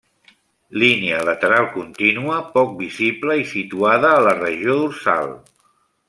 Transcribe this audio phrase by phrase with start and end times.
[0.83, 5.29] Línia lateral contínua, poc visible i situada a la regió dorsal.